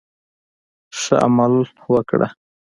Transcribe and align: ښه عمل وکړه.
ښه 0.99 1.15
عمل 1.25 1.53
وکړه. 1.91 2.27